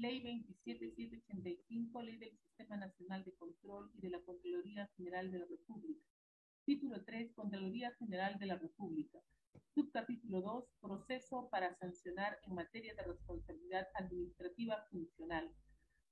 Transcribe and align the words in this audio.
Ley 0.00 0.20
27785, 0.20 2.02
Ley 2.02 2.18
del 2.18 2.38
Sistema 2.38 2.76
Nacional 2.76 3.24
de 3.24 3.34
Control 3.34 3.90
y 3.94 4.00
de 4.00 4.10
la 4.10 4.20
Contraloría 4.20 4.88
General 4.96 5.30
de 5.32 5.40
la 5.40 5.46
República. 5.46 6.04
Título 6.64 7.04
3, 7.04 7.32
Contraloría 7.34 7.92
General 7.98 8.38
de 8.38 8.46
la 8.46 8.56
República. 8.56 9.18
Subcapítulo 9.74 10.40
2, 10.40 10.64
Proceso 10.80 11.48
para 11.50 11.74
sancionar 11.78 12.38
en 12.44 12.54
materia 12.54 12.94
de 12.94 13.02
responsabilidad 13.02 13.88
administrativa 13.94 14.86
funcional. 14.90 15.52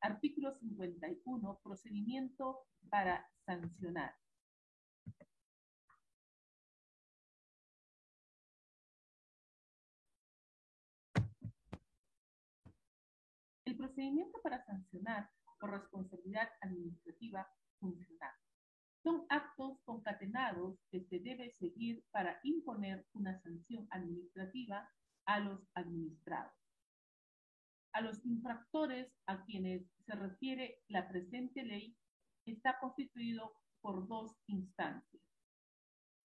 Artículo 0.01 0.53
51, 0.59 1.61
Procedimiento 1.63 2.67
para 2.91 3.31
sancionar. 3.45 4.15
El 13.67 13.77
procedimiento 13.77 14.41
para 14.43 14.65
sancionar 14.65 15.29
por 15.59 15.73
responsabilidad 15.73 16.49
administrativa 16.61 17.49
funcional 17.81 18.33
son 19.03 19.27
actos 19.29 19.81
concatenados 19.85 20.79
que 20.91 21.01
se 21.03 21.19
debe 21.19 21.51
seguir 21.51 22.05
para 22.13 22.39
imponer 22.45 23.05
una 23.13 23.41
sanción 23.43 23.89
administrativa 23.91 24.89
a 25.27 25.41
los 25.41 25.61
administrados. 25.75 26.55
A 27.93 28.03
los 28.03 28.25
infractores 28.25 29.13
a 29.27 29.45
quienes 29.45 29.83
se 30.05 30.15
refiere 30.15 30.79
la 30.87 31.09
presente 31.09 31.65
ley 31.65 31.97
está 32.47 32.79
constituido 32.79 33.53
por 33.81 34.07
dos 34.07 34.37
instancias. 34.47 35.23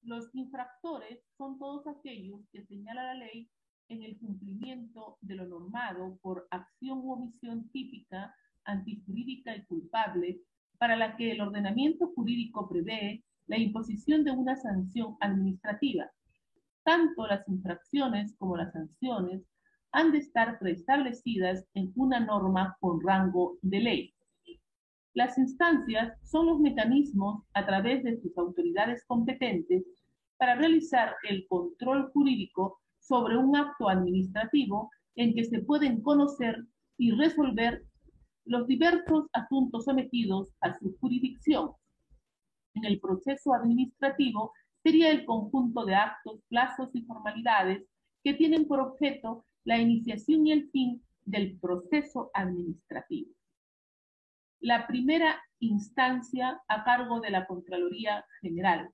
Los 0.04 0.30
infractores 0.35 1.23
son 1.38 1.58
todos 1.58 1.88
aquellos 1.88 2.48
que 2.52 2.66
señala 2.66 3.04
la 3.04 3.16
ley 3.16 3.49
en 3.91 4.04
el 4.04 4.18
cumplimiento 4.18 5.18
de 5.22 5.36
lo 5.36 5.45
normado 5.45 6.18
por 6.22 6.48
acción 6.49 6.99
u 6.99 7.12
omisión 7.12 7.70
típica, 7.72 8.34
antijurídica 8.63 9.55
y 9.55 9.66
culpable, 9.66 10.40
para 10.77 10.96
la 10.96 11.18
que 11.18 11.32
el 11.32 11.41
ordenamiento 11.41 12.07
jurídico 12.16 12.70
prevé 12.70 13.24
la 13.48 13.57
imposición 13.57 14.24
de 14.24 14.32
una 14.32 14.55
sanción 14.55 15.18
administrativa. 15.20 16.10
Tanto 16.84 17.27
las 17.27 17.48
infracciones 17.49 18.34
como 18.38 18.55
las 18.55 18.71
sanciones 18.71 19.43
han 19.91 20.13
de 20.13 20.20
estar 20.20 20.57
preestablecidas 20.57 21.66
en 21.73 21.91
una 21.96 22.21
norma 22.21 22.77
con 22.79 23.01
rango 23.01 23.57
de 23.62 23.79
ley. 23.82 24.13
Las 25.13 25.38
instancias 25.38 26.18
son 26.23 26.46
los 26.46 26.62
mecanismos 26.62 27.44
a 27.54 27.66
través 27.66 28.04
de 28.04 28.16
sus 28.21 28.35
autoridades 28.38 29.04
competentes 29.05 29.84
para 30.38 30.55
realizar 30.55 31.13
el 31.29 31.46
control 31.49 32.10
jurídico 32.13 32.80
sobre 33.02 33.35
un 33.35 33.55
acto 33.55 33.90
administrativo 33.90 34.90
en 35.16 35.34
que 35.34 35.44
se 35.44 35.60
pueden 35.60 36.02
conocer 36.02 36.66
y 36.98 37.12
resolver 37.12 37.84
los 38.46 38.68
diversos 38.68 39.26
asuntos 39.34 39.85
sometidos 39.85 40.54
a 40.62 40.77
su 40.77 40.96
jurisdicción. 40.99 41.72
En 42.76 42.85
el 42.85 42.99
proceso 42.99 43.54
administrativo 43.54 44.54
sería 44.84 45.12
el 45.12 45.26
conjunto 45.26 45.85
de 45.85 45.96
actos, 45.96 46.40
plazos 46.48 46.90
y 46.94 47.04
formalidades 47.04 47.84
que 48.24 48.34
tienen 48.34 48.68
por 48.68 48.79
objeto 48.79 49.46
la 49.63 49.77
iniciación 49.77 50.48
y 50.48 50.52
el 50.54 50.70
fin 50.70 51.02
del 51.26 51.60
proceso 51.60 52.32
administrativo. 52.34 53.32
La 54.60 54.88
primera 54.88 55.41
instancia 55.60 56.62
a 56.68 56.84
cargo 56.84 57.20
de 57.20 57.32
la 57.32 57.46
Contraloría 57.48 58.24
General, 58.41 58.90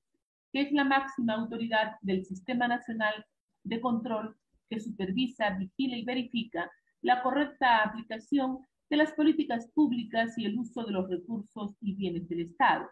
que 0.52 0.62
es 0.62 0.72
la 0.72 0.86
máxima 0.86 1.34
autoridad 1.34 1.96
del 2.02 2.26
Sistema 2.26 2.68
Nacional 2.68 3.26
de 3.68 3.82
control 3.82 4.36
que 4.70 4.80
supervisa, 4.80 5.52
vigila 5.52 5.98
y 5.98 6.04
verifica 6.04 6.70
la 7.02 7.22
correcta 7.22 7.84
aplicación 7.84 8.60
de 8.90 8.98
las 8.98 9.12
políticas 9.14 9.68
públicas 9.74 10.38
y 10.38 10.46
el 10.46 10.58
uso 10.58 10.84
de 10.84 10.92
los 10.92 11.10
recursos 11.10 11.76
y 11.82 11.94
bienes 11.96 12.28
del 12.30 12.42
Estado. 12.42 12.90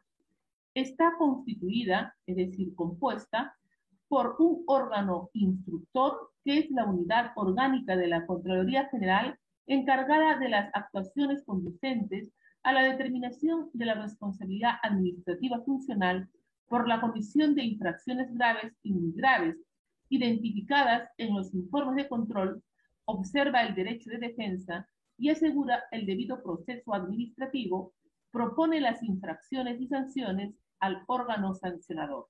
Está 0.73 1.13
constituida, 1.17 2.15
es 2.25 2.35
decir, 2.35 2.75
compuesta, 2.75 3.55
por 4.07 4.35
un 4.39 4.63
órgano 4.67 5.29
instructor, 5.33 6.31
que 6.43 6.59
es 6.59 6.71
la 6.71 6.85
unidad 6.85 7.31
orgánica 7.35 7.95
de 7.95 8.07
la 8.07 8.25
Contraloría 8.25 8.87
General 8.89 9.37
encargada 9.67 10.37
de 10.37 10.49
las 10.49 10.69
actuaciones 10.73 11.43
conducentes 11.43 12.31
a 12.63 12.73
la 12.73 12.83
determinación 12.83 13.69
de 13.73 13.85
la 13.85 13.95
responsabilidad 13.95 14.73
administrativa 14.83 15.61
funcional 15.61 16.29
por 16.67 16.87
la 16.87 17.01
comisión 17.01 17.55
de 17.55 17.63
infracciones 17.63 18.33
graves 18.33 18.73
y 18.83 18.91
muy 18.91 19.11
graves 19.13 19.55
identificadas 20.09 21.09
en 21.17 21.35
los 21.35 21.53
informes 21.53 21.95
de 21.95 22.07
control, 22.07 22.63
observa 23.05 23.61
el 23.63 23.75
derecho 23.75 24.09
de 24.09 24.17
defensa 24.17 24.87
y 25.17 25.29
asegura 25.29 25.83
el 25.91 26.05
debido 26.05 26.41
proceso 26.43 26.93
administrativo, 26.93 27.93
propone 28.31 28.81
las 28.81 29.01
infracciones 29.03 29.79
y 29.79 29.87
sanciones 29.87 30.53
al 30.79 31.03
órgano 31.07 31.53
sancionador. 31.55 32.27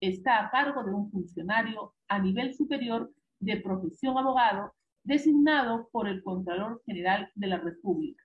Está 0.00 0.44
a 0.44 0.50
cargo 0.50 0.82
de 0.84 0.92
un 0.92 1.10
funcionario 1.10 1.94
a 2.08 2.18
nivel 2.18 2.54
superior 2.54 3.12
de 3.38 3.58
profesión 3.58 4.18
abogado 4.18 4.74
designado 5.04 5.88
por 5.92 6.08
el 6.08 6.22
Contralor 6.22 6.82
General 6.84 7.30
de 7.34 7.46
la 7.46 7.58
República 7.58 8.24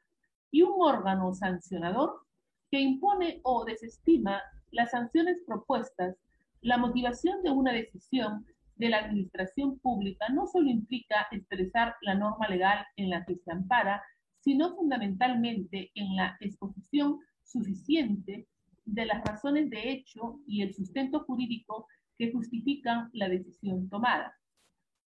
y 0.50 0.64
un 0.64 0.74
órgano 0.80 1.34
sancionador 1.34 2.26
que 2.72 2.80
impone 2.80 3.40
o 3.44 3.64
desestima 3.66 4.42
las 4.72 4.92
sanciones 4.92 5.38
propuestas 5.46 6.16
la 6.62 6.78
motivación 6.78 7.42
de 7.42 7.50
una 7.50 7.74
decisión 7.74 8.46
de 8.76 8.90
la 8.90 9.00
administración 9.00 9.80
pública 9.80 10.30
no 10.30 10.48
solo 10.48 10.70
implica 10.70 11.28
expresar 11.32 11.96
la 12.02 12.16
norma 12.16 12.48
legal 12.48 12.86
en 12.96 13.10
la 13.10 13.26
que 13.26 13.36
se 13.36 13.52
ampara, 13.52 14.02
sino 14.40 14.76
fundamentalmente 14.76 15.92
en 15.96 16.16
la 16.16 16.38
exposición 16.40 17.20
suficiente 17.44 18.48
de 18.86 19.06
las 19.06 19.24
razones 19.24 19.70
de 19.70 19.92
hecho 19.92 20.40
y 20.46 20.62
el 20.62 20.74
sustento 20.74 21.22
jurídico 21.22 21.88
que 22.18 22.32
justifican 22.32 23.10
la 23.14 23.28
decisión 23.28 23.90
tomada. 23.90 24.34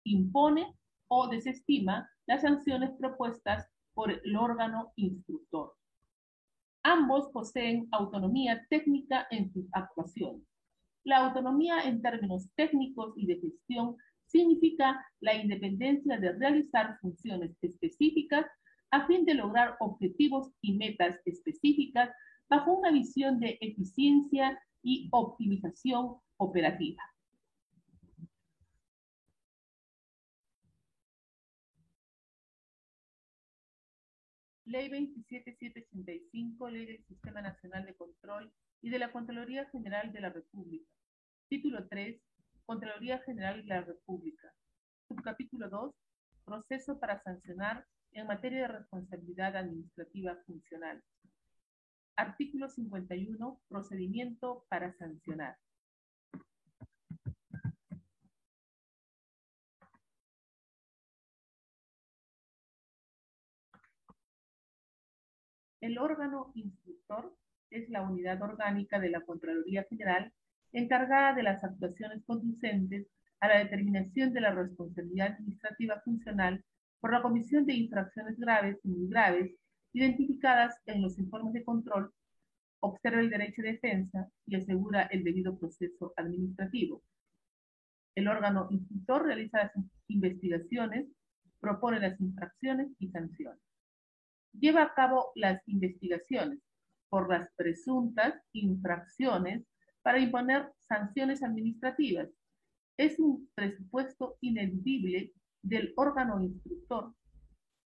Impone 0.04 0.76
o 1.08 1.28
desestima 1.28 2.10
las 2.26 2.42
sanciones 2.42 2.92
propuestas 3.00 3.68
por 3.94 4.12
el 4.12 4.36
órgano 4.36 4.92
instructor. 4.96 5.74
Ambos 6.84 7.30
poseen 7.32 7.88
autonomía 7.92 8.66
técnica 8.70 9.28
en 9.32 9.52
sus 9.52 9.66
actuaciones. 9.72 10.55
La 11.06 11.18
autonomía 11.18 11.82
en 11.84 12.02
términos 12.02 12.50
técnicos 12.56 13.14
y 13.16 13.28
de 13.28 13.40
gestión 13.40 13.96
significa 14.26 15.06
la 15.20 15.36
independencia 15.36 16.18
de 16.18 16.32
realizar 16.32 16.98
funciones 17.00 17.56
específicas 17.62 18.48
a 18.90 19.06
fin 19.06 19.24
de 19.24 19.36
lograr 19.36 19.78
objetivos 19.82 20.52
y 20.62 20.74
metas 20.74 21.20
específicas 21.26 22.10
bajo 22.50 22.74
una 22.74 22.92
visión 22.92 23.40
de 23.40 23.56
eficiencia 23.62 24.60
y 24.82 25.08
optimización 25.12 26.16
operativa. 26.38 27.04
Ley 34.66 34.90
27785, 34.90 36.70
Ley 36.70 36.86
del 36.88 37.06
Sistema 37.06 37.44
Nacional 37.44 37.86
de 37.86 37.94
Control 37.94 38.52
y 38.86 38.92
de 38.92 39.00
la 39.00 39.12
Contraloría 39.12 39.66
General 39.72 40.14
de 40.14 40.22
la 40.22 40.30
República. 40.30 40.88
Título 41.50 41.88
3. 41.88 42.22
Contraloría 42.68 43.18
General 43.18 43.64
de 43.64 43.68
la 43.68 43.82
República. 43.82 44.54
Subcapítulo 45.08 45.72
2. 45.72 45.96
Proceso 46.46 47.00
para 47.00 47.20
sancionar 47.24 47.88
en 48.12 48.28
materia 48.28 48.60
de 48.60 48.68
responsabilidad 48.68 49.56
administrativa 49.56 50.36
funcional. 50.46 51.04
Artículo 52.16 52.70
51. 52.70 53.60
Procedimiento 53.68 54.68
para 54.70 54.94
sancionar. 54.94 55.58
El 65.82 65.98
órgano 65.98 66.52
instructor 66.54 67.36
es 67.70 67.90
la 67.90 68.02
unidad 68.02 68.42
orgánica 68.42 69.00
de 69.00 69.10
la 69.10 69.22
Contraloría 69.22 69.86
General 69.90 70.32
encargada 70.72 71.34
de 71.34 71.44
las 71.44 71.64
actuaciones 71.64 72.24
conducentes 72.26 73.08
a 73.40 73.48
la 73.48 73.60
determinación 73.60 74.34
de 74.34 74.42
la 74.42 74.52
responsabilidad 74.52 75.34
administrativa 75.34 76.02
funcional 76.02 76.64
por 77.00 77.14
la 77.14 77.22
comisión 77.22 77.66
de 77.66 77.74
infracciones 77.74 78.38
graves 78.38 78.78
y 78.84 78.90
muy 78.90 79.08
graves 79.08 79.56
identificadas 79.94 80.76
en 80.86 81.02
los 81.02 81.18
informes 81.18 81.54
de 81.54 81.64
control, 81.64 82.12
observa 82.82 83.22
el 83.22 83.30
derecho 83.30 83.62
de 83.62 83.74
defensa 83.74 84.30
y 84.46 84.56
asegura 84.56 85.04
el 85.04 85.24
debido 85.24 85.58
proceso 85.58 86.14
administrativo. 86.18 87.02
El 88.16 88.28
órgano 88.28 88.68
instructor 88.72 89.26
realiza 89.26 89.60
las 89.60 89.72
investigaciones, 90.08 91.08
propone 91.60 92.00
las 92.00 92.20
infracciones 92.20 92.90
y 93.00 93.10
sanciones. 93.10 93.60
Lleva 94.54 94.84
a 94.84 94.94
cabo 94.94 95.32
las 95.36 95.62
investigaciones 95.68 96.60
por 97.16 97.30
las 97.30 97.50
presuntas 97.56 98.34
infracciones 98.52 99.64
para 100.02 100.20
imponer 100.20 100.70
sanciones 100.80 101.44
administrativas. 101.44 102.28
Es 102.98 103.18
un 103.20 103.50
presupuesto 103.56 104.36
ineludible 104.42 105.32
del 105.62 105.94
órgano 105.96 106.42
instructor 106.42 107.14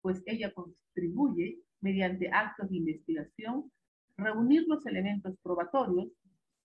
pues 0.01 0.23
ella 0.25 0.51
contribuye, 0.51 1.59
mediante 1.79 2.27
actos 2.33 2.71
de 2.71 2.77
investigación, 2.77 3.71
reunir 4.17 4.63
los 4.67 4.83
elementos 4.87 5.35
probatorios 5.43 6.07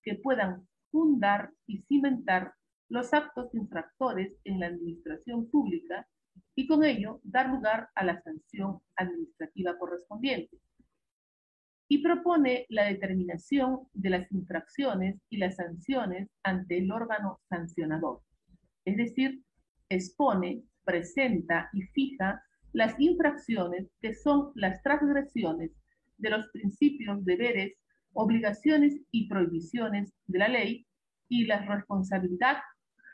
que 0.03 0.15
puedan 0.15 0.67
fundar 0.91 1.51
y 1.67 1.83
cimentar 1.83 2.55
los 2.89 3.13
actos 3.13 3.55
infractores 3.55 4.33
en 4.45 4.61
la 4.61 4.69
administración 4.69 5.51
pública 5.51 6.09
y 6.55 6.67
con 6.67 6.83
ello 6.83 7.21
dar 7.25 7.51
lugar 7.51 7.91
a 7.95 8.07
la 8.07 8.23
sanción 8.23 8.81
administrativa 8.97 9.77
correspondiente. 9.77 10.59
Y 11.89 12.03
propone 12.03 12.67
la 12.69 12.85
determinación 12.85 13.81
de 13.93 14.11
las 14.11 14.33
infracciones 14.33 15.21
y 15.29 15.37
las 15.37 15.57
sanciones 15.57 16.29
ante 16.43 16.79
el 16.79 16.91
órgano 16.91 17.41
sancionador. 17.49 18.21
Es 18.85 18.97
decir, 18.97 19.43
expone, 19.89 20.63
presenta 20.85 21.69
y 21.73 21.83
fija 21.83 22.43
las 22.73 22.99
infracciones 22.99 23.89
que 24.01 24.15
son 24.15 24.51
las 24.55 24.83
transgresiones 24.83 25.71
de 26.19 26.31
los 26.31 26.49
principios, 26.49 27.25
deberes, 27.25 27.75
obligaciones 28.13 28.97
y 29.11 29.29
prohibiciones 29.29 30.13
de 30.27 30.39
la 30.39 30.49
ley 30.49 30.87
y 31.29 31.47
la 31.47 31.65
responsabilidad 31.65 32.59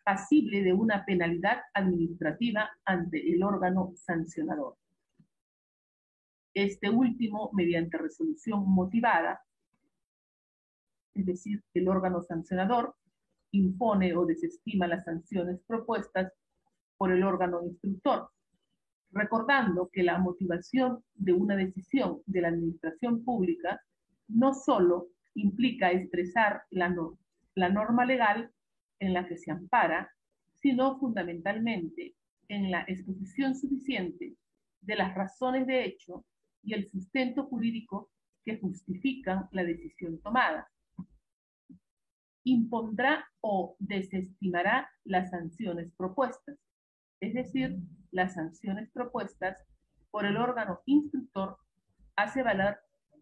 pasible 0.05 0.63
de 0.63 0.73
una 0.73 1.05
penalidad 1.05 1.59
administrativa 1.75 2.71
ante 2.85 3.33
el 3.33 3.43
órgano 3.43 3.93
sancionador. 3.95 4.77
Este 6.55 6.91
último, 6.91 7.51
mediante 7.53 7.97
resolución 7.97 8.69
motivada, 8.69 9.41
es 11.15 11.27
decir, 11.27 11.63
el 11.75 11.89
órgano 11.89 12.23
sancionador 12.23 12.95
impone 13.53 14.15
o 14.17 14.27
desestima 14.27 14.87
las 14.87 15.05
sanciones 15.05 15.61
propuestas 15.67 16.33
por 16.97 17.13
el 17.13 17.23
órgano 17.23 17.63
instructor, 17.63 18.31
recordando 19.13 19.91
que 19.93 20.03
la 20.03 20.19
motivación 20.19 21.03
de 21.15 21.33
una 21.33 21.57
decisión 21.57 22.21
de 22.27 22.41
la 22.41 22.49
administración 22.49 23.25
pública 23.25 23.81
no 24.29 24.55
solo 24.55 25.09
implica 25.35 25.91
expresar 25.91 26.63
la, 26.71 26.95
la 27.55 27.69
norma 27.69 28.05
legal 28.05 28.51
en 28.99 29.15
la 29.15 29.27
que 29.27 29.37
se 29.37 29.51
ampara, 29.51 30.13
sino 30.61 30.99
fundamentalmente 30.99 32.15
en 32.49 32.71
la 32.71 32.83
exposición 32.83 33.55
suficiente 33.55 34.35
de 34.81 34.97
las 34.97 35.15
razones 35.15 35.67
de 35.67 35.85
hecho 35.85 36.25
y 36.63 36.75
el 36.75 36.89
sustento 36.89 37.45
jurídico 37.45 38.11
que 38.45 38.59
justifican 38.59 39.49
la 39.53 39.65
decisión 39.65 40.21
tomada. 40.21 40.71
Impondrá 42.45 43.27
o 43.41 43.77
desestimará 43.79 44.91
las 45.05 45.31
sanciones 45.31 45.93
propuestas, 45.97 46.59
es 47.21 47.35
decir, 47.35 47.77
las 48.11 48.35
sanciones 48.35 48.91
propuestas 48.91 49.59
por 50.11 50.25
el 50.25 50.37
órgano 50.37 50.81
instructor 50.87 51.59
hace 52.17 52.43
valer 52.43 52.79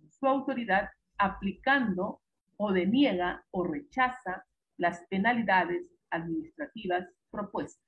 su 0.08 0.26
autoridad 0.26 0.88
aplicando 1.19 2.23
o 2.56 2.73
deniega 2.73 3.44
o 3.50 3.64
rechaza 3.64 4.44
las 4.76 5.05
penalidades 5.11 5.87
administrativas 6.11 7.08
propuestas. 7.31 7.88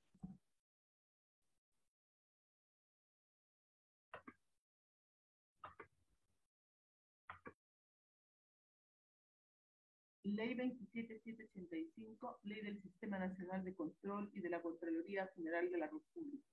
Ley 10.23 10.53
27785, 10.53 12.39
Ley 12.43 12.61
del 12.61 12.81
Sistema 12.81 13.17
Nacional 13.17 13.63
de 13.63 13.73
Control 13.73 14.29
y 14.33 14.41
de 14.41 14.49
la 14.49 14.61
Contraloría 14.61 15.27
General 15.35 15.71
de 15.71 15.77
la 15.79 15.87
República. 15.87 16.47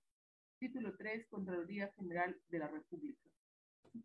Título 0.58 0.96
3, 0.96 1.28
Contraloría 1.28 1.92
General 1.92 2.34
de 2.48 2.58
la 2.58 2.68
República. 2.68 3.28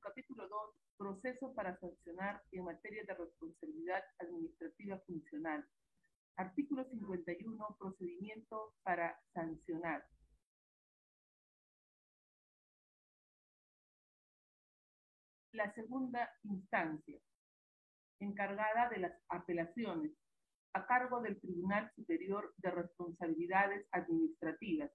Capítulo 0.01 0.47
2, 0.49 0.75
Proceso 0.97 1.53
para 1.53 1.79
sancionar 1.79 2.43
en 2.51 2.65
materia 2.65 3.03
de 3.05 3.13
responsabilidad 3.13 4.03
administrativa 4.19 4.99
funcional. 4.99 5.65
Artículo 6.35 6.83
51. 6.83 7.77
Procedimiento 7.79 8.73
para 8.83 9.17
sancionar. 9.33 10.05
La 15.53 15.73
segunda 15.73 16.29
instancia, 16.43 17.19
encargada 18.23 18.89
de 18.89 18.99
las 18.99 19.13
apelaciones, 19.29 20.11
a 20.73 20.85
cargo 20.87 21.21
del 21.21 21.39
Tribunal 21.39 21.91
Superior 21.95 22.53
de 22.57 22.71
Responsabilidades 22.71 23.87
Administrativas, 23.91 24.91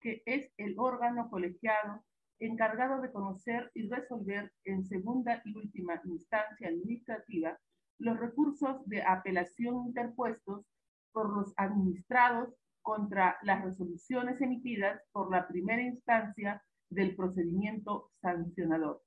que 0.00 0.22
es 0.26 0.52
el 0.58 0.74
órgano 0.78 1.30
colegiado 1.30 2.04
encargado 2.38 3.00
de 3.00 3.10
conocer 3.12 3.70
y 3.74 3.88
resolver 3.88 4.52
en 4.64 4.84
segunda 4.84 5.40
y 5.44 5.56
última 5.56 6.00
instancia 6.04 6.68
administrativa 6.68 7.58
los 7.98 8.18
recursos 8.18 8.86
de 8.86 9.02
apelación 9.02 9.86
interpuestos 9.86 10.66
por 11.12 11.34
los 11.34 11.54
administrados 11.56 12.54
contra 12.82 13.38
las 13.42 13.64
resoluciones 13.64 14.40
emitidas 14.42 15.00
por 15.12 15.30
la 15.30 15.48
primera 15.48 15.82
instancia 15.82 16.62
del 16.90 17.16
procedimiento 17.16 18.12
sancionador. 18.20 19.02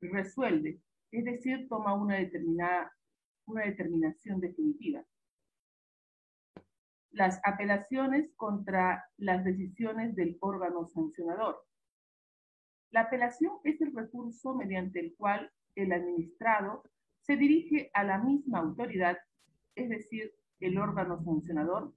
Resuelve, 0.00 0.80
es 1.14 1.24
decir, 1.24 1.68
toma 1.68 1.94
una, 1.94 2.16
determinada, 2.16 2.92
una 3.46 3.62
determinación 3.62 4.40
definitiva. 4.40 5.04
Las 7.12 7.40
apelaciones 7.44 8.32
contra 8.34 9.08
las 9.16 9.44
decisiones 9.44 10.16
del 10.16 10.36
órgano 10.40 10.86
sancionador. 10.88 11.64
La 12.90 13.02
apelación 13.02 13.58
es 13.62 13.80
el 13.80 13.94
recurso 13.94 14.54
mediante 14.54 14.98
el 14.98 15.14
cual 15.16 15.52
el 15.76 15.92
administrado 15.92 16.82
se 17.20 17.36
dirige 17.36 17.90
a 17.94 18.02
la 18.02 18.18
misma 18.18 18.58
autoridad, 18.58 19.16
es 19.76 19.88
decir, 19.88 20.34
el 20.58 20.78
órgano 20.78 21.22
sancionador, 21.22 21.94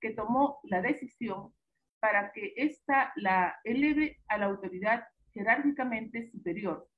que 0.00 0.10
tomó 0.10 0.60
la 0.64 0.80
decisión 0.82 1.52
para 1.98 2.32
que 2.32 2.54
ésta 2.56 3.12
la 3.16 3.56
eleve 3.64 4.18
a 4.28 4.38
la 4.38 4.46
autoridad 4.46 5.04
jerárquicamente 5.32 6.30
superior, 6.30 6.88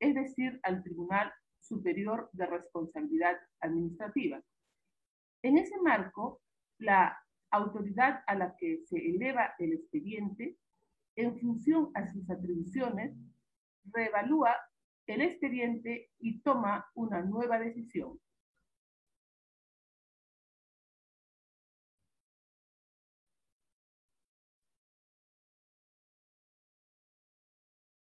es 0.00 0.14
decir, 0.14 0.58
al 0.62 0.82
Tribunal 0.82 1.32
Superior 1.60 2.30
de 2.32 2.46
Responsabilidad 2.46 3.36
Administrativa. 3.60 4.42
En 5.42 5.58
ese 5.58 5.78
marco, 5.80 6.40
la 6.78 7.16
autoridad 7.50 8.22
a 8.26 8.34
la 8.34 8.56
que 8.56 8.80
se 8.86 8.96
eleva 8.96 9.54
el 9.58 9.74
expediente, 9.74 10.56
en 11.16 11.38
función 11.38 11.90
a 11.94 12.06
sus 12.06 12.28
atribuciones, 12.30 13.14
reevalúa 13.84 14.56
el 15.06 15.22
expediente 15.22 16.10
y 16.18 16.40
toma 16.40 16.86
una 16.94 17.22
nueva 17.22 17.58
decisión. 17.58 18.18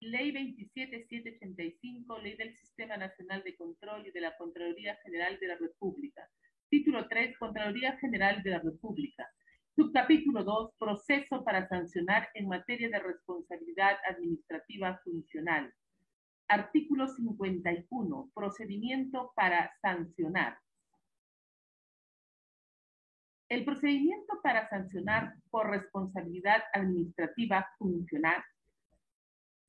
Ley 0.05 0.33
27785, 0.33 2.19
Ley 2.19 2.37
del 2.37 2.55
Sistema 2.55 2.99
Nacional 2.99 3.43
de 3.43 3.57
Control 3.57 4.07
y 4.07 4.11
de 4.11 4.21
la 4.21 4.37
Contraloría 4.37 4.97
General 5.03 5.39
de 5.41 5.47
la 5.47 5.57
República. 5.57 6.29
Título 6.69 7.09
3, 7.09 7.39
Contraloría 7.39 7.97
General 7.97 8.43
de 8.43 8.51
la 8.51 8.59
República. 8.59 9.27
Subcapítulo 9.75 10.45
2, 10.45 10.73
Proceso 10.79 11.43
para 11.43 11.67
sancionar 11.69 12.29
en 12.35 12.49
materia 12.49 12.91
de 12.91 12.99
responsabilidad 12.99 13.97
administrativa 14.07 15.01
funcional. 15.03 15.73
Artículo 16.49 17.09
51. 17.09 18.31
Procedimiento 18.35 19.33
para 19.35 19.73
sancionar. 19.81 20.59
El 23.49 23.65
procedimiento 23.65 24.39
para 24.43 24.69
sancionar 24.69 25.35
por 25.51 25.71
responsabilidad 25.71 26.63
administrativa 26.75 27.67
funcional 27.79 28.45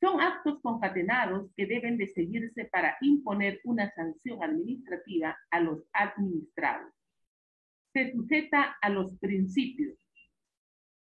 son 0.05 0.21
actos 0.21 0.59
concatenados 0.61 1.49
que 1.57 1.65
deben 1.65 1.97
de 1.97 2.05
seguirse 2.05 2.65
para 2.65 2.95
imponer 3.01 3.59
una 3.63 3.89
sanción 3.89 4.43
administrativa 4.43 5.35
a 5.49 5.59
los 5.59 5.83
administrados. 5.93 6.93
Se 7.91 8.11
sujeta 8.11 8.77
a 8.81 8.89
los 8.89 9.17
principios, 9.17 9.97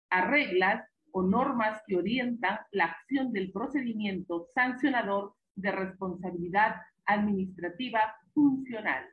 a 0.09 0.21
reglas 0.29 0.89
o 1.11 1.23
normas 1.23 1.81
que 1.85 1.97
orientan 1.97 2.59
la 2.71 2.85
acción 2.85 3.33
del 3.33 3.51
procedimiento 3.51 4.47
sancionador 4.53 5.33
de 5.55 5.71
responsabilidad 5.73 6.75
administrativa 7.05 8.15
funcional. 8.33 9.03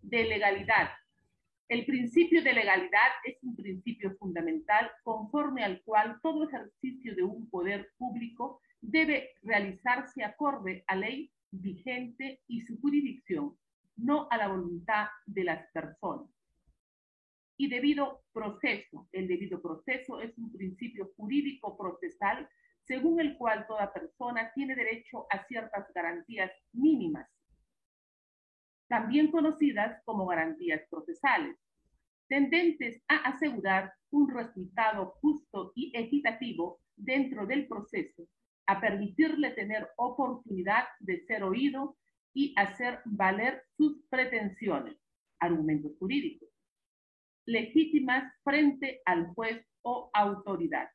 De 0.00 0.24
legalidad. 0.24 0.90
El 1.68 1.86
principio 1.86 2.42
de 2.42 2.52
legalidad 2.52 3.12
es 3.24 3.36
un 3.44 3.54
principio 3.54 4.16
fundamental 4.16 4.90
conforme 5.04 5.62
al 5.62 5.80
cual 5.82 6.18
todo 6.20 6.48
ejercicio 6.48 7.14
de 7.14 7.22
un 7.22 7.48
poder 7.48 7.88
público 7.96 8.60
debe 8.82 9.30
realizarse 9.42 10.22
acorde 10.24 10.84
a 10.86 10.96
ley 10.96 11.32
vigente 11.50 12.42
y 12.48 12.60
su 12.62 12.78
jurisdicción, 12.80 13.56
no 13.96 14.28
a 14.30 14.36
la 14.36 14.48
voluntad 14.48 15.06
de 15.26 15.44
las 15.44 15.70
personas. 15.72 16.28
Y 17.56 17.68
debido 17.68 18.24
proceso. 18.32 19.08
El 19.12 19.28
debido 19.28 19.62
proceso 19.62 20.20
es 20.20 20.36
un 20.36 20.52
principio 20.52 21.12
jurídico 21.16 21.76
procesal 21.78 22.48
según 22.84 23.20
el 23.20 23.36
cual 23.36 23.64
toda 23.68 23.92
persona 23.92 24.50
tiene 24.54 24.74
derecho 24.74 25.26
a 25.30 25.46
ciertas 25.46 25.86
garantías 25.94 26.50
mínimas, 26.72 27.28
también 28.88 29.30
conocidas 29.30 30.02
como 30.04 30.26
garantías 30.26 30.82
procesales, 30.90 31.56
tendentes 32.28 33.00
a 33.08 33.16
asegurar 33.28 33.92
un 34.10 34.28
resultado 34.28 35.14
justo 35.20 35.72
y 35.74 35.92
equitativo 35.96 36.80
dentro 36.96 37.46
del 37.46 37.68
proceso, 37.68 38.26
a 38.66 38.80
permitirle 38.80 39.50
tener 39.50 39.88
oportunidad 39.96 40.84
de 41.00 41.24
ser 41.26 41.42
oído 41.42 41.96
y 42.34 42.54
hacer 42.56 43.00
valer 43.04 43.62
sus 43.76 44.02
pretensiones, 44.08 44.96
argumentos 45.38 45.92
jurídicos, 45.98 46.48
legítimas 47.46 48.32
frente 48.44 49.02
al 49.04 49.26
juez 49.34 49.66
o 49.82 50.10
autoridad, 50.14 50.88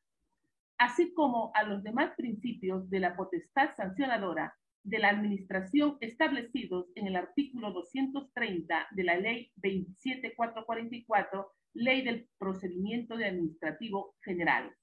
así 0.78 1.12
como 1.12 1.52
a 1.54 1.62
los 1.64 1.82
demás 1.82 2.12
principios 2.16 2.88
de 2.90 3.00
la 3.00 3.16
potestad 3.16 3.74
sancionadora 3.76 4.54
de 4.84 4.98
la 4.98 5.10
administración 5.10 5.98
establecidos 6.00 6.86
en 6.94 7.06
el 7.08 7.16
artículo 7.16 7.72
230 7.72 8.88
de 8.92 9.04
la 9.04 9.16
ley 9.16 9.52
27444, 9.56 11.52
ley 11.74 12.02
del 12.02 12.28
procedimiento 12.38 13.16
de 13.16 13.26
administrativo 13.26 14.16
general. 14.22 14.74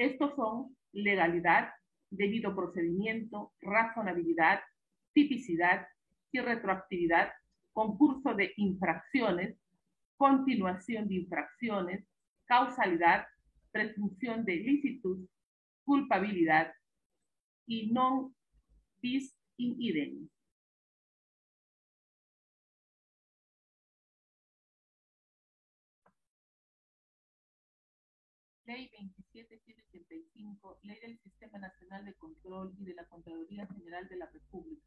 Estos 0.00 0.34
son 0.34 0.74
legalidad, 0.92 1.74
debido 2.10 2.56
procedimiento, 2.56 3.52
razonabilidad, 3.60 4.60
tipicidad 5.12 5.86
y 6.32 6.40
retroactividad, 6.40 7.30
concurso 7.74 8.32
de 8.32 8.54
infracciones, 8.56 9.58
continuación 10.16 11.06
de 11.06 11.16
infracciones, 11.16 12.06
causalidad, 12.46 13.26
presunción 13.72 14.42
de 14.46 14.56
licitud, 14.56 15.28
culpabilidad 15.84 16.72
y 17.66 17.92
non 17.92 18.34
bis 19.02 19.36
in 19.58 19.76
idem. 19.78 20.30
Ley 28.70 28.88
27785, 28.92 30.78
Ley 30.84 31.00
del 31.00 31.18
Sistema 31.18 31.58
Nacional 31.58 32.04
de 32.04 32.14
Control 32.14 32.72
y 32.78 32.84
de 32.84 32.94
la 32.94 33.04
Contraloría 33.08 33.66
General 33.66 34.08
de 34.08 34.16
la 34.16 34.26
República. 34.26 34.86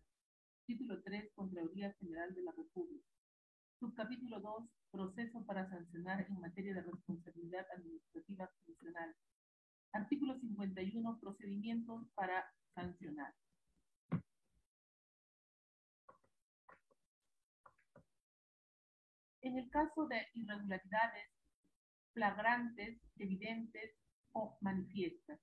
Título 0.66 1.04
3, 1.04 1.34
Contraloría 1.36 1.94
General 2.00 2.34
de 2.34 2.44
la 2.44 2.54
República. 2.54 3.06
Subcapítulo 3.82 4.40
2, 4.40 4.70
Proceso 4.90 5.46
para 5.46 5.70
sancionar 5.70 6.26
en 6.30 6.40
materia 6.40 6.74
de 6.74 6.82
responsabilidad 6.82 7.66
administrativa 7.76 8.50
funcional. 8.64 9.14
Artículo 9.92 10.40
51, 10.40 11.20
Procedimientos 11.20 12.08
para 12.16 12.50
sancionar. 12.76 13.34
En 19.42 19.58
el 19.58 19.70
caso 19.70 20.08
de 20.08 20.26
irregularidades 20.36 21.43
flagrantes, 22.14 23.00
evidentes 23.18 23.92
o 24.34 24.58
manifiestas. 24.62 25.40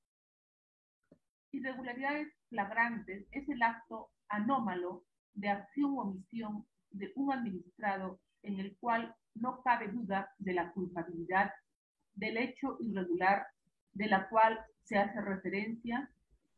Irregularidades 1.52 2.28
flagrantes 2.48 3.26
es 3.32 3.48
el 3.48 3.62
acto 3.62 4.10
anómalo 4.28 5.04
de 5.34 5.48
acción 5.48 5.92
o 5.96 6.02
omisión 6.02 6.66
de 6.90 7.12
un 7.16 7.32
administrado 7.32 8.20
en 8.42 8.60
el 8.60 8.76
cual 8.78 9.14
no 9.34 9.62
cabe 9.62 9.88
duda 9.88 10.32
de 10.38 10.54
la 10.54 10.72
culpabilidad 10.72 11.50
del 12.14 12.36
hecho 12.36 12.76
irregular 12.80 13.46
de 13.92 14.06
la 14.06 14.28
cual 14.28 14.58
se 14.84 14.98
hace 14.98 15.20
referencia 15.20 16.10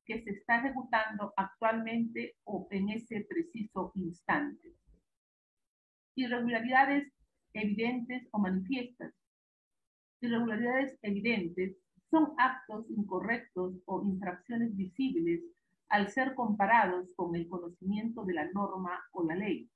que 0.05 0.23
se 0.23 0.31
está 0.31 0.59
ejecutando 0.59 1.33
actualmente 1.37 2.37
o 2.45 2.67
en 2.71 2.91
ese 2.91 3.25
preciso 3.29 3.93
instante. 3.95 4.75
Irregularidades 6.15 7.13
evidentes 7.53 8.27
o 8.33 8.39
manifiestas. 8.39 9.13
Irregularidades 10.23 10.97
evidentes 11.03 11.77
son 12.09 12.33
actos 12.39 12.89
incorrectos 12.91 13.75
o 13.87 14.05
infracciones 14.05 14.77
visibles 14.77 15.41
al 15.89 16.11
ser 16.11 16.37
comparados 16.37 17.13
con 17.17 17.35
el 17.35 17.49
conocimiento 17.49 18.25
de 18.25 18.35
la 18.35 18.49
norma 18.53 19.01
o 19.11 19.25
la 19.25 19.35
ley. 19.35 19.69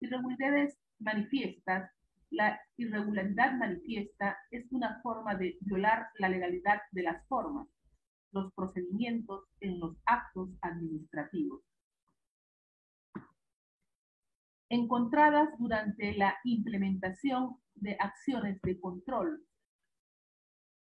Irregularidades 0.00 0.78
manifiestas. 0.98 1.90
La 2.30 2.58
irregularidad 2.78 3.52
manifiesta 3.58 4.38
es 4.50 4.64
una 4.72 4.98
forma 5.02 5.34
de 5.34 5.58
violar 5.60 6.08
la 6.18 6.30
legalidad 6.30 6.80
de 6.92 7.02
las 7.02 7.26
formas, 7.26 7.68
los 8.32 8.50
procedimientos 8.54 9.44
en 9.60 9.78
los 9.78 9.94
actos 10.06 10.48
administrativos. 10.62 11.60
Encontradas 14.70 15.48
durante 15.58 16.14
la 16.14 16.36
implementación 16.44 17.56
de 17.74 17.96
acciones 17.98 18.60
de 18.62 18.78
control. 18.80 19.42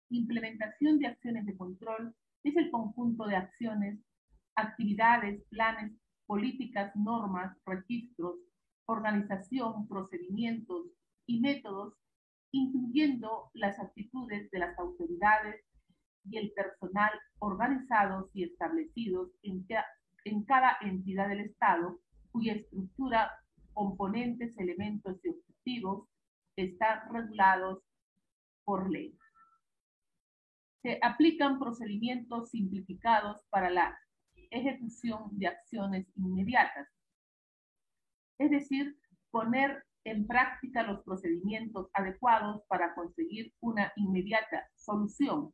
Implementación 0.09 0.99
de 0.99 1.07
acciones 1.07 1.45
de 1.45 1.57
control 1.57 2.15
es 2.43 2.55
el 2.55 2.71
conjunto 2.71 3.25
de 3.25 3.35
acciones, 3.35 3.99
actividades, 4.55 5.43
planes, 5.49 5.91
políticas, 6.25 6.95
normas, 6.95 7.57
registros, 7.65 8.35
organización, 8.85 9.87
procedimientos 9.87 10.87
y 11.25 11.41
métodos, 11.41 11.95
incluyendo 12.51 13.49
las 13.53 13.79
actitudes 13.79 14.49
de 14.51 14.59
las 14.59 14.77
autoridades 14.79 15.65
y 16.29 16.37
el 16.37 16.51
personal 16.53 17.11
organizados 17.39 18.29
y 18.33 18.43
establecidos 18.43 19.31
en, 19.43 19.65
cada 20.45 20.77
entidad 20.81 21.29
del 21.29 21.41
Estado, 21.41 21.99
cuya 22.31 22.53
estructura, 22.53 23.31
componentes, 23.75 24.57
elementos 24.57 25.23
y 25.23 25.29
objetivos 25.29 26.07
están 26.55 27.13
regulados 27.13 27.83
por 28.63 28.89
ley. 28.89 29.15
Se 30.81 30.97
aplican 31.03 31.59
procedimientos 31.59 32.49
simplificados 32.49 33.43
para 33.49 33.69
la 33.69 33.99
ejecución 34.49 35.29
de 35.37 35.47
acciones 35.47 36.07
inmediatas. 36.15 36.87
Es 38.39 38.49
decir, 38.49 38.97
poner 39.31 39.83
en 40.05 40.27
práctica 40.27 40.83
los 40.83 41.03
procedimientos 41.03 41.89
adecuados 41.93 42.63
para 42.67 42.93
conseguir 42.93 43.53
una 43.59 43.91
inmediata 43.95 44.69
solución, 44.75 45.53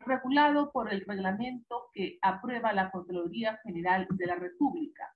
regulado 0.00 0.72
por 0.72 0.92
el 0.92 1.04
reglamento 1.04 1.90
que 1.92 2.18
aprueba 2.22 2.72
la 2.72 2.90
Contraloría 2.90 3.60
General 3.62 4.06
de 4.10 4.26
la 4.26 4.36
República, 4.36 5.14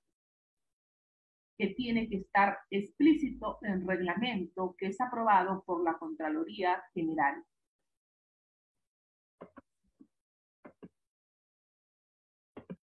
que 1.62 1.75
tiene 1.75 2.09
que 2.09 2.16
estar 2.16 2.59
explícito 2.71 3.59
en 3.62 3.87
reglamento 3.87 4.75
que 4.76 4.88
es 4.88 5.00
aprobado 5.00 5.62
por 5.64 5.85
la 5.85 5.97
Contraloría 5.97 6.83
General 6.92 7.40